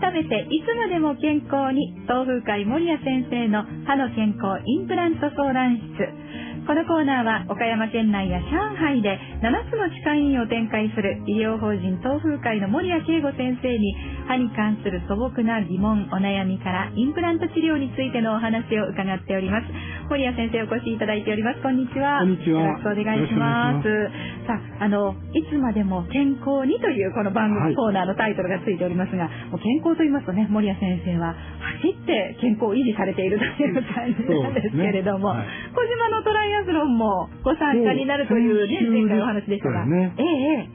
[0.00, 6.37] 食べていつまでも健康に東風会守谷先生の歯の健康インプラント相談室。
[6.68, 13.96] このコーナーは岡山県内や上海で7つの歯科医院を展開する医療法人東風会の森谷慶吾先生に
[14.28, 19.72] 歯に関する素朴な疑問お悩みからインプラント治療についてのお話を伺っております。
[20.12, 21.64] 森谷先生お越しいただいております。
[21.64, 22.20] こんにちは。
[22.20, 22.60] こんにちは。
[22.60, 23.88] よろしくお願いします。
[24.44, 31.32] さああのいつまでも健康にというこの番組、コーナーのタイトルがついておりますがもう健康と言いますとね森谷先生は
[31.80, 35.40] 走って健康を維持されているという感じなんですけれども、ね。
[35.40, 39.86] はい、小島のトライアスロンもご参加になるというね、前回お話でしたが。
[39.86, 40.22] ね、え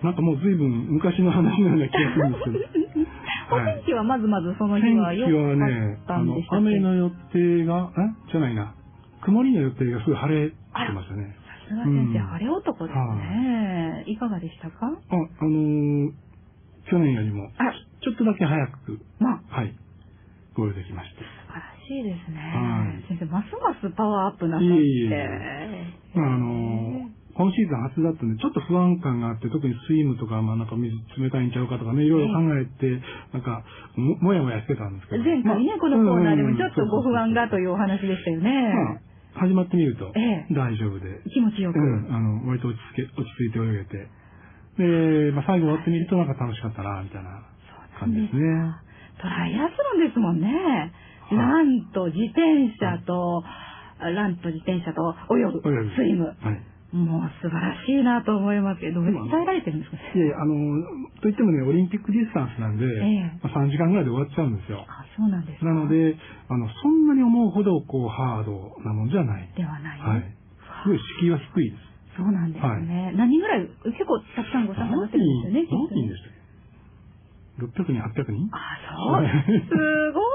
[0.00, 0.04] え。
[0.04, 3.08] なんかもう随分昔の話のような気がするんですけど。
[3.50, 8.30] お天気はまずまずその日は良かったんでしたっけ、ね、雨の予定が、え？
[8.30, 8.74] じゃないな。
[9.22, 10.54] 曇りの予定がすごい晴れて
[10.94, 11.34] ましたね。
[11.68, 14.04] さすが先生、晴れ男ですね。
[14.06, 14.86] いかがでしたか？
[14.86, 16.10] あ、あのー、
[16.90, 17.50] 去年よりも、
[18.02, 19.74] ちょっとだけ早く、まあ、はい、
[20.54, 21.38] ゴールできました。
[21.88, 22.36] しいですね。
[22.36, 24.74] はい、先生、ますますパワーアップなさって。
[24.74, 30.90] いあ、あの今シーズン初だったんで、ちょっと不安感があって、特にスイムとか、まあなんか水
[31.22, 32.98] 冷たいんちゃうかとかね、いろいろ考えて、
[33.30, 33.62] なんか
[33.94, 35.22] も、もやもやしてたんですけど。
[35.22, 38.50] 前回ね、まあ、このコーナーでもちょっとご不安がというお話でしたよね。
[38.74, 40.10] まあ、始まってみると、
[40.50, 41.22] 大丈夫で。
[41.30, 41.78] 気持ちよく。
[41.78, 44.08] うん、あの、割と落ち着け、落ち着いて泳げて。
[44.78, 47.46] で、まあ最後終わってみるとなんか楽しかったな、みたいな
[48.00, 48.42] 感じですね。
[49.22, 50.90] トライアスロンですもんね。
[51.32, 53.42] ランと自転車と、
[54.00, 55.60] ランと自転車と泳ぐ、
[55.96, 56.26] スイム。
[56.40, 59.98] はいもう素晴らしいなと思いますけど、鍛えられてるんですか？
[60.16, 60.56] いやあの、
[61.20, 64.86] といってもね、オリンピックディスタンスなんで、えー、まあ、3時間ぐらいで終わっちゃうんですよ。
[64.88, 66.16] あ、そうなんですなので、
[66.48, 69.52] あの、そんなに思うほど、こう、ハードなもんじゃない。
[69.54, 70.00] ではない。
[70.00, 70.32] はい。
[70.80, 71.82] すごい敷居は低いです。
[72.16, 73.04] そうなんですね。
[73.04, 75.68] はい、何人ぐらい、結構たくさんご参加なってるんですよね。
[75.68, 76.32] 何人でした
[77.68, 79.28] っけ ?600 人、800人あ、そう。
[79.68, 79.76] す
[80.16, 80.27] ごい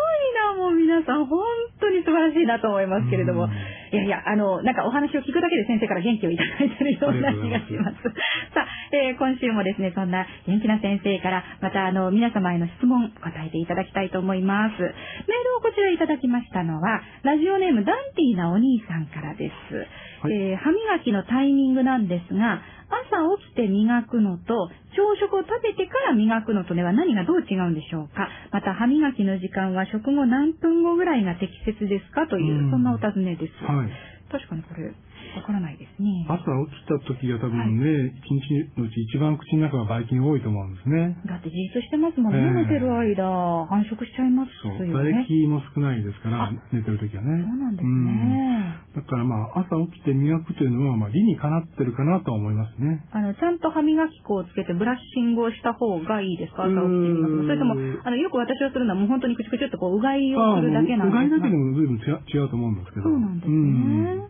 [0.93, 1.41] 皆さん本
[1.81, 8.05] 当に素晴らしいなと思いますけれども、いやいや、あの、なんかお話を聞くだけで先生から元気をいただいているような気がします。
[8.53, 14.81] さあ、えー、今週もですね、そんな元気な先生から、またあの、皆様への質問答えていただきたいと思います。
[14.81, 19.87] メールをこちらいただきましたのは、ラジオネームダンティーなお兄さんからです。
[20.21, 22.61] はい、えー、歯磨きのタイミングなんですが、
[23.09, 28.29] 朝起きて磨くのと、朝食を食べてから磨くのとでは何がどう違うんでしょうか？
[28.51, 32.27] また歯磨きの時間は食後何分後ぐらいが適切ですか？
[32.27, 33.53] という、そんなお尋ねです。
[33.65, 33.89] はい、
[34.33, 36.25] 確かにこれ、わからないですね。
[36.25, 41.17] 朝起きた時が多分ね、一、日のうち一番口の中がばい菌多いと思うんですね。
[41.29, 44.89] だって自立してますもんね、えー、寝てる間、繁殖しちゃいますよね。
[44.89, 47.45] 唾液も少ないですから、寝てる時はね。
[47.45, 48.73] そうなんですね。
[48.97, 53.05] だからまあ、朝起きて磨くというのは、まあ、理にかなってるかなと思いますね。
[53.11, 56.65] あの、ちゃんと歯磨き粉をつけてブラッシングをした方がいいですか？
[56.65, 57.73] 朝起きて磨くそれとも、
[58.03, 63.03] あの、よく私をするのはもう本当にくちくちっとこう、うがいをするだけなんですかうがいだけでも随分違うと思うんですけど。
[63.03, 64.22] そうなんですね。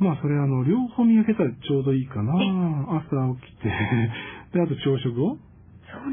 [0.00, 2.32] うんまあ、それあの、両方磨けたらちょうどいいかな。
[3.02, 3.68] 朝起きて。
[4.54, 5.36] で、あと朝食を。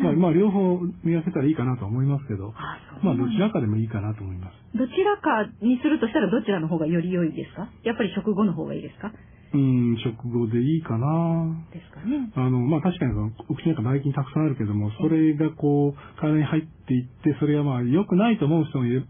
[0.01, 4.77] まあ、まあ、両方磨けたらいいかなと思いますけど、あまあ、どちらかでもいいかなと思います。
[4.77, 7.67] どちらかにするとしたらどちらの方がより良いですか？
[7.83, 9.11] やっぱり食後の方がいいですか？
[9.53, 11.55] うん、食後でいいかな。
[11.71, 12.31] ですかね。
[12.35, 13.13] あの、まあ確かに
[13.49, 19.05] お口の中ばい菌たくさんあるけども、それがこう、体に入っていって、それがまあ良くないと思う人もいる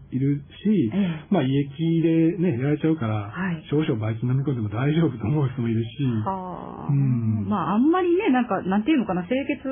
[0.64, 5.88] し、ええ、まあ胃液でね、やられちゃうから、はい、少々ばい菌飲み込んでも大丈夫と思う人もいるし。
[6.24, 9.66] はあ、うん、まああんまりね、なんか、なんていうのかな、清潔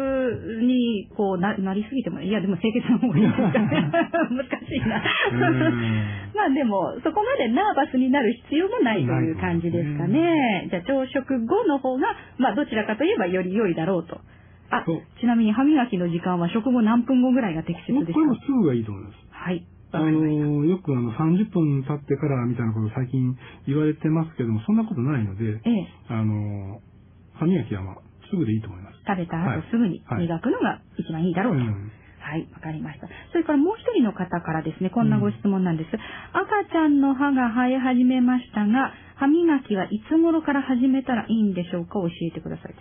[0.62, 3.90] にこうななりすぎても、いやでも清潔の方がいいですかね。
[4.34, 5.02] 難しいな。
[6.34, 10.53] まあでも、そこまでナーバスになる必要もないという感じですかね。
[10.70, 12.06] じゃあ朝食後の方が、
[12.38, 14.20] まあどちらかといえばより良いだろうと。
[14.70, 14.84] あ、
[15.20, 18.12] ちなみに歯磨きの時間は食後何分後ぐらいが適切ですか？
[18.14, 19.16] これもすぐがいいと思います。
[19.30, 19.66] はい。
[19.92, 23.36] あの、よくあの30分経ってからみたいなこと最近
[23.68, 26.80] 言われてますけども、そんなことないので、ええ、あの、
[27.34, 27.96] 歯磨きはまあ、
[28.28, 28.98] すぐでいいと思います。
[29.06, 31.60] 食べた後すぐに磨くのが一番いいだろうと。
[31.60, 31.90] はいうん
[32.34, 33.06] はい、わかりました。
[33.30, 35.94] それからもう一人の方からですね、こんなご質問なんです。
[35.94, 36.00] うん、
[36.34, 42.02] 赤ちゃんの歯が生え始めましたが、歯磨きはいつ頃から始めたらいいんでしょうか？
[42.02, 42.74] 教えてください。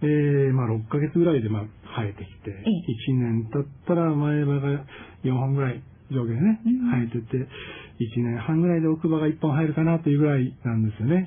[0.00, 1.62] えー、まあ6ヶ月ぐらいでまあ
[2.00, 4.84] 生えてきて、ええ、1年経ったら前歯が
[5.24, 11.26] 4本ぐらい上下でね、うん、生えてて、1年半ぐらいで奥歯が1本入るかなというぐらいなんですよね。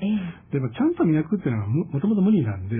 [0.50, 2.74] えでもちゃんと磨くっていうのはももともと無理なんで、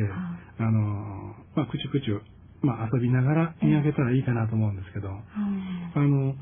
[0.58, 2.20] あの、まあ、くちゅくちゅ
[2.62, 6.34] まあ、遊びながら磨けたらいいかなと思うんですけど、あの、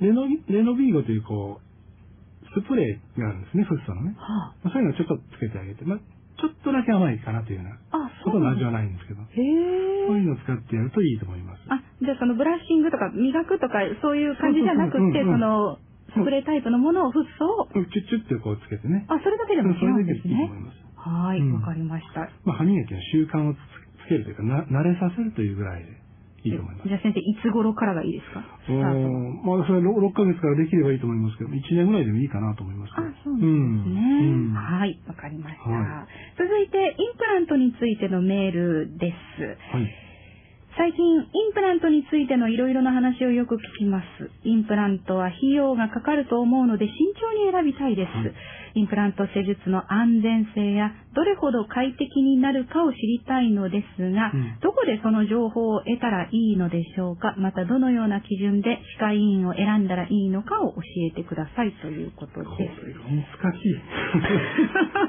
[0.00, 1.70] レノレノビーゴというこう、
[2.52, 4.14] スプレーがあるんですね、フッ素のね。
[4.18, 6.02] はあ、そういうのをちょっとつけてあげて、まあ、ち
[6.40, 9.20] ちょっとだけ甘いかなというような、あ、ほとんど味はないんですけど。
[9.20, 11.60] そういうのを使ってやるといいと思います。
[11.68, 15.78] あ、じゃあそのブラッシングとか磨くとかそういう感じじゃなくて、その
[16.16, 19.04] スプレータイプのものをフッ素を、チュッチュッってこうつけてね。
[19.08, 20.60] あ、それだけでも違うんですねそれだけでいいと思い。
[20.64, 20.80] ます。
[21.00, 22.28] はい、うんわかりました。
[22.44, 23.54] まあ、歯磨きの習慣を
[24.10, 25.94] けるというか、な慣れさせるというぐらいで
[26.42, 26.94] いいと思いますじ。
[26.94, 28.42] ゃあ先生、いつ頃からがいいですか？
[28.66, 28.74] スタ
[29.46, 32.92] まあ、それは 6, ヶ月からできればいいと思いますけど、1年ぐらいでもいいかなと思います。
[32.96, 33.52] あ、そうですね。
[33.52, 35.70] うんはい、わかりました。
[35.70, 39.44] は続いて、インプラントについてのメールです。
[39.76, 39.88] はい。
[40.78, 44.30] 最近、インプラントについてのいろいろな話をよく聞きます。
[44.44, 48.08] インプラントは費用がかかると思うので慎重に選びたいです。
[48.16, 48.32] はい
[48.74, 57.34] インプラント施術の安全性やどれほど快適になるかを知りたいのですが、うんどこでその情報を得たらいいのでしょうか？
[57.38, 62.46] またどのような基準で歯科医院を選んだらいいのかを教えてくださいということです。
[62.46, 63.76] が難しい。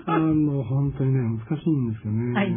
[0.05, 2.33] あの、本当にね、難しいんですよね。
[2.33, 2.51] はい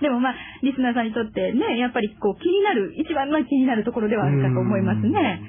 [0.00, 5.40] でもまあ、リスナーさんにとってね、やっぱりこう気になる、一番まあ気になるところではあるかと思いますね。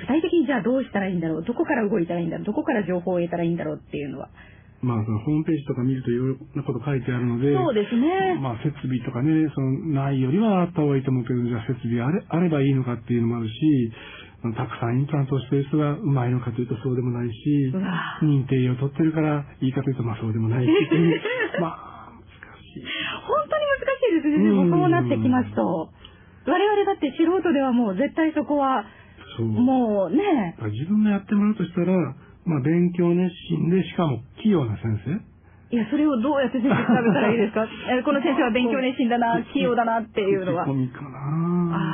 [0.00, 4.28] 具体的にじゃあどうしたらいいんだろう、どこから動いたらいいんだろう、どこから情報を得たらいいんだろうっていうのは。
[4.82, 8.38] まあ、そのホームページとか見るといろいろなこと書いてあるので、そうですね。
[8.40, 13.54] まあ、設備とかね、その、ないよりはあった方がいいと思うけど、じゃあ設備あれあればいいのかっていうのもあるし、
[14.54, 17.72] たくさんインプラントをしてる人がうまいのかというとそうでもないし
[18.22, 21.20] 認定を取ってるからいいかというとまあそうでもないしっていう、
[21.60, 22.28] まあ、難
[22.60, 22.84] しい。
[23.26, 25.90] 本当に難しいですね、うんそうなってきますと。
[26.46, 28.84] 我々だって素人ではもう絶対そこは、
[29.36, 29.46] そう。
[29.46, 31.92] もうね、自分がやってもらうとしたら、
[32.44, 35.20] まあ、勉強熱心で、しかも器用な先生。
[35.68, 37.66] いや、それをどうやって先生調べたらいいですか？
[37.90, 40.70] えこの先生は勉強熱心だな、器用だなっていうのは口。
[40.70, 41.08] コミかな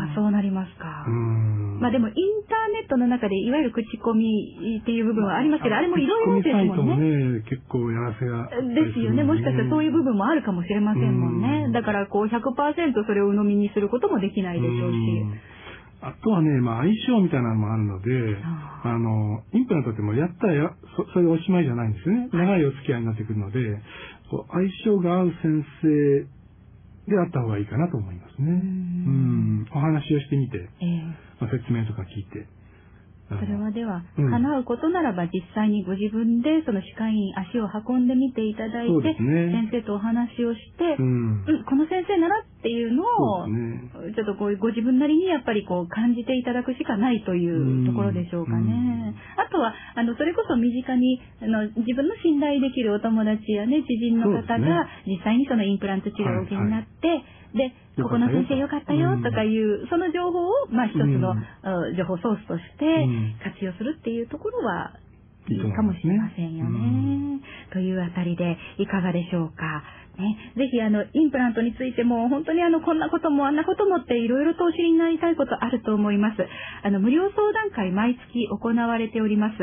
[0.05, 1.07] ああ、そうなりますか。
[1.09, 1.79] うん。
[1.81, 2.15] まあでもイン
[2.49, 7.39] ターネットの中でいわゆる口コミっていう部分はありますけど、あれもいろいろですももんね。
[7.39, 9.25] ね、結構やらせがあったりるですよね。
[9.25, 11.69] もしかしたらそういう部分もあるかもしれませんもんねう。
[11.71, 15.25] んだからこう100%それを鵜呑みにすることもできないでしょうし。
[16.03, 18.11] うんあとはね、まあ相性みたいなのもあるので、
[18.43, 22.29] ああの、インプラントってもうやったらやそそれでおしまいじゃないんですよね。
[22.33, 23.61] 長いお付き合いになってくるので、
[24.29, 26.27] こう相性が合う先生
[27.07, 28.51] であった方がいいかなと思いますね。
[28.51, 29.67] ううんん。
[29.71, 31.03] お話をしてみて、ええ
[31.39, 32.47] まあ、説明とか聞いて。
[33.33, 41.45] それはでは、うん叶うことならば実際にご自分でその歯科医院足を運んでみていただいて、ね先生とお話をして、うん。
[41.47, 43.91] うん、この先生ならっていうのを、ね。
[44.15, 49.15] ちょっとこうご自分なりにやっぱりこう感じていただくしかないというところでしょうかね。
[49.35, 57.25] あとは、あの、それこそ身近に、あの、自分の信頼できるお友達やね、知人の方が実際にそのインプラント治療をお受けになって、
[57.59, 61.97] で、ここの先生よかったよとかいう、その情報を、まあ一つの、うん。
[61.99, 63.35] 情報ソースとしてうん。
[63.43, 64.95] 活用するっていうところは、
[65.49, 66.71] いいかもしれませんよね。
[66.71, 66.83] う
[67.19, 67.23] ん
[67.73, 69.83] というあたりでいかがでしょうか。
[70.19, 76.45] ね、ぜひあの、インプラントについても本当にあの、こんなこともあんなこともっていろいろとお知りになりたいことあると思います。
[76.83, 79.57] あの、無料相談会毎月行われております。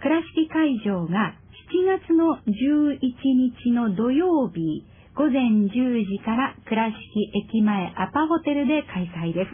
[0.00, 1.34] 倉敷会場が
[1.72, 4.84] 7月の11日の土曜日、
[5.14, 5.68] 午前10
[6.08, 6.96] 時から倉敷
[7.52, 9.50] 駅前アパホテルで開催です。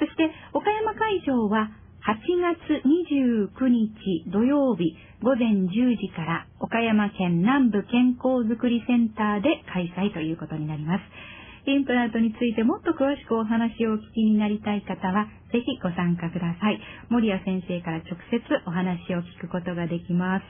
[0.00, 1.70] そして、岡山会場は
[2.04, 3.96] 8月29日
[4.28, 11.02] 土曜日午前10時から岡山県南部健康づくりセンターで開催ということになります。
[11.64, 16.80] インプラントについてもっと詳しくお話をお聞きになりたい方は、ぜひご参加ください。
[17.08, 18.36] 森谷先生から直接
[18.66, 20.44] お話を聞くことができます。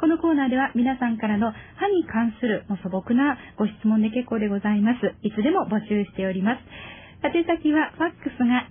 [0.00, 5.14] このコーナーでは皆さんからの歯に関する素朴なご質問で結構でございます。
[5.22, 6.60] いつでも募集しております。
[7.20, 8.68] 宛先はファックスが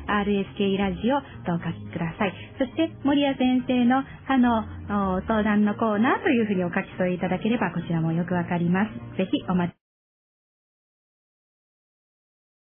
[0.07, 2.35] 8580RSK ラジオとお書きください。
[2.59, 4.65] そして、森谷先生の歯の
[5.27, 9.17] 相談のコーナーというふうにお書き添えいただければ、こちらもよくわかります。
[9.17, 9.80] ぜひお待ち